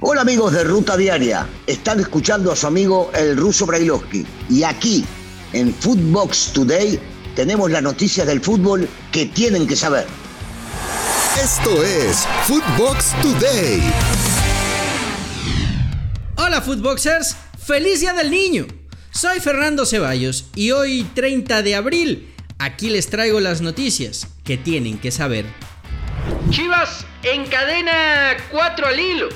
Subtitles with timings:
[0.00, 5.04] Hola amigos de Ruta Diaria, están escuchando a su amigo el ruso Brailovsky y aquí
[5.52, 7.00] en Footbox Today
[7.34, 10.06] tenemos las noticias del fútbol que tienen que saber.
[11.42, 13.82] Esto es Footbox Today.
[16.36, 18.68] Hola Footboxers, feliz día del niño.
[19.10, 24.98] Soy Fernando Ceballos y hoy 30 de abril aquí les traigo las noticias que tienen
[24.98, 25.44] que saber.
[26.50, 29.28] Chivas encadena 4 al hilo.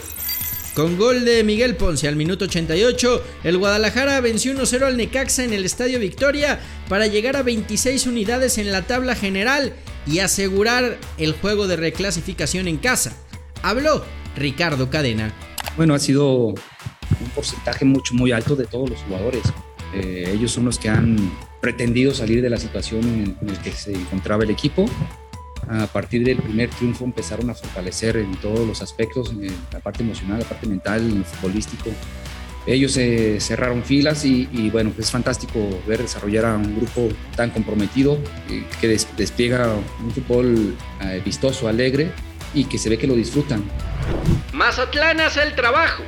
[0.74, 5.52] Con gol de Miguel Ponce al minuto 88, el Guadalajara venció 1-0 al Necaxa en
[5.52, 9.74] el Estadio Victoria para llegar a 26 unidades en la tabla general
[10.06, 13.14] y asegurar el juego de reclasificación en casa.
[13.62, 14.02] Habló
[14.34, 15.34] Ricardo Cadena.
[15.76, 16.56] Bueno, ha sido un
[17.34, 19.42] porcentaje mucho muy alto de todos los jugadores.
[19.94, 21.18] Eh, ellos son los que han
[21.60, 24.86] pretendido salir de la situación en, la que se encontraba el equipo
[25.80, 30.02] a partir del primer triunfo empezaron a fortalecer en todos los aspectos, en la parte
[30.02, 31.90] emocional, la parte mental, en el futbolístico.
[32.66, 38.18] Ellos se cerraron filas y, bueno, es fantástico ver desarrollar a un grupo tan comprometido
[38.48, 42.12] eh, que despliega un fútbol eh, vistoso, alegre
[42.54, 43.64] y que se ve que lo disfrutan.
[44.52, 46.04] Mazatlán hace el trabajo.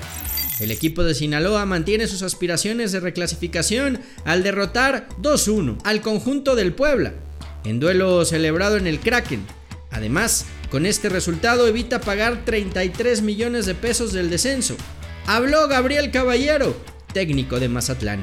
[0.60, 6.72] El equipo de Sinaloa mantiene sus aspiraciones de reclasificación al derrotar 2-1 al conjunto del
[6.72, 7.14] Puebla
[7.64, 9.40] en duelo celebrado en el Kraken.
[9.90, 14.76] Además, con este resultado evita pagar 33 millones de pesos del descenso.
[15.26, 16.76] Habló Gabriel Caballero,
[17.12, 18.20] técnico de Mazatlán.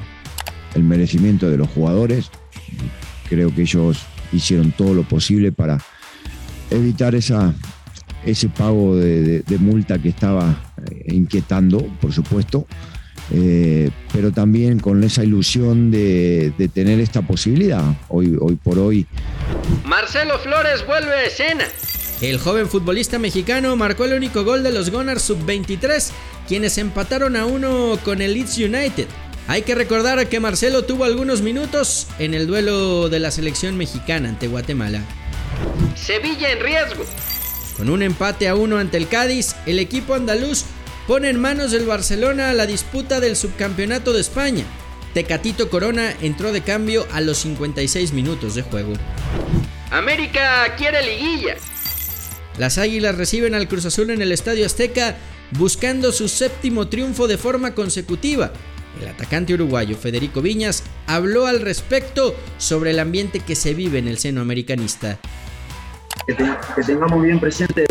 [0.76, 2.30] El merecimiento de los jugadores,
[3.30, 5.78] creo que ellos hicieron todo lo posible para
[6.70, 12.68] evitar ese pago de multa que estaba eh, inquietando, por supuesto.
[13.34, 19.06] Eh, pero también con esa ilusión de, tener esta posibilidad hoy por hoy.
[19.84, 21.66] Marcelo Flores vuelve a escena.
[22.22, 26.12] El joven futbolista mexicano marcó el único gol de los Gunners sub-23,
[26.48, 29.08] quienes empataron a uno con el Leeds United.
[29.48, 34.30] Hay que recordar que Marcelo tuvo algunos minutos en el duelo de la selección mexicana
[34.30, 35.04] ante Guatemala.
[35.96, 37.06] Sevilla en riesgo.
[37.76, 40.66] Con un empate a uno ante el Cádiz, el equipo andaluz
[41.08, 44.64] pone en manos del Barcelona la disputa del subcampeonato de España.
[45.14, 48.94] Tecatito Corona entró de cambio a los 56 minutos de juego.
[49.92, 51.56] América quiere liguilla.
[52.58, 55.18] Las Águilas reciben al Cruz Azul en el Estadio Azteca
[55.52, 58.52] buscando su séptimo triunfo de forma consecutiva.
[59.02, 64.08] El atacante uruguayo Federico Viñas habló al respecto sobre el ambiente que se vive en
[64.08, 65.18] el seno americanista.
[66.28, 67.86] Que, tengamos bien presente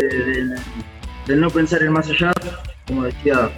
[1.27, 2.31] del no pensar en más allá,
[2.87, 3.51] como decía,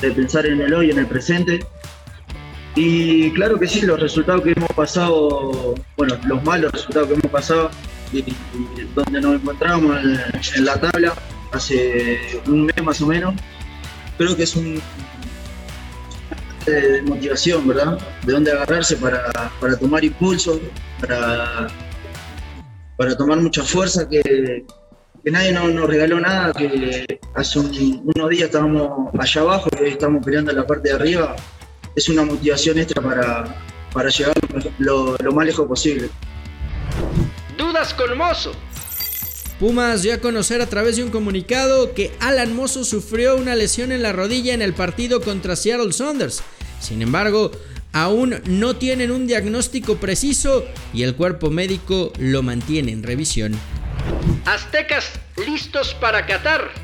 [0.00, 1.60] de pensar en el hoy, en el presente.
[2.76, 7.30] Y claro que sí, los resultados que hemos pasado, bueno, los malos resultados que hemos
[7.30, 7.70] pasado,
[8.12, 8.24] y,
[8.94, 9.96] donde nos encontramos
[10.56, 11.14] en, la tabla
[11.52, 13.34] hace un mes más o menos,
[14.18, 14.80] creo que es un
[16.66, 17.98] de motivación, ¿verdad?
[18.24, 19.30] De dónde agarrarse para,
[19.60, 20.58] para tomar impulso,
[21.00, 21.68] para,
[22.96, 24.64] para tomar mucha fuerza que,
[25.24, 30.50] nadie nos, regaló nada, que hace unos días estábamos allá abajo y hoy estamos peleando
[30.50, 31.36] en la parte de arriba,
[31.96, 33.62] es una motivación extra para,
[33.92, 34.34] para llegar
[34.78, 36.08] lo, más lejos posible.
[37.56, 38.52] Dudas con Mozo.
[39.60, 43.92] Pumas dio a conocer a través de un comunicado que Alan Mozo sufrió una lesión
[43.92, 46.42] en la rodilla en el partido contra Seattle Saunders.
[46.80, 47.52] Sin embargo,
[47.92, 53.52] aún no tienen un diagnóstico preciso y el cuerpo médico lo mantiene en revisión.
[54.44, 55.12] Aztecas
[55.46, 56.83] listos para Qatar.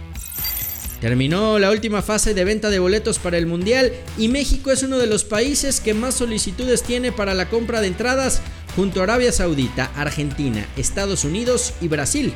[1.01, 4.99] Terminó la última fase de venta de boletos para el Mundial y México es uno
[4.99, 8.43] de los países que más solicitudes tiene para la compra de entradas
[8.77, 12.35] junto a Arabia Saudita, Argentina, Estados Unidos y Brasil.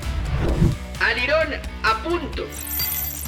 [0.98, 2.46] Alirón a punto.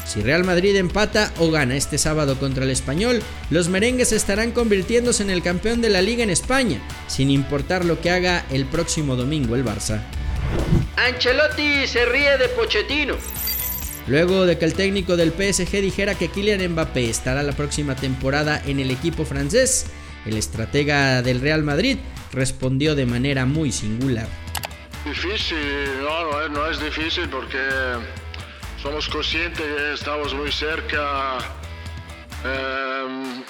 [0.06, 5.22] Si Real Madrid empata o gana este sábado contra el español, los merengues estarán convirtiéndose
[5.22, 9.16] en el campeón de la liga en España, sin importar lo que haga el próximo
[9.16, 10.00] domingo el Barça.
[10.96, 13.16] Ancelotti se ríe de Pochettino.
[14.08, 18.62] Luego de que el técnico del PSG dijera que Kylian Mbappé estará la próxima temporada
[18.64, 19.86] en el equipo francés,
[20.24, 21.98] el estratega del Real Madrid
[22.32, 24.28] respondió de manera muy singular.
[25.04, 25.56] Difícil,
[26.02, 27.58] no, no es, difícil porque
[28.82, 31.38] somos conscientes que estamos muy cerca
[32.44, 33.42] em,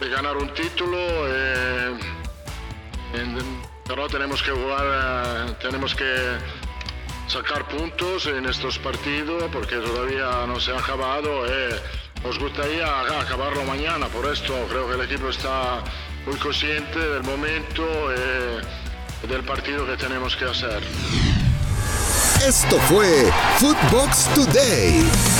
[0.00, 0.98] de ganar un título.
[1.28, 1.94] Eh,
[3.86, 6.04] pero tenemos que jugar, eh, tenemos que
[7.30, 11.46] sacar puntos en estos partidos porque todavía no se ha acabado.
[11.46, 11.80] Eh.
[12.24, 12.86] Nos gustaría
[13.20, 15.82] acabarlo mañana, por esto creo que el equipo está
[16.26, 17.82] muy consciente del momento
[18.12, 18.60] eh,
[19.28, 20.82] del partido que tenemos que hacer.
[22.44, 25.39] Esto fue Footbox Today.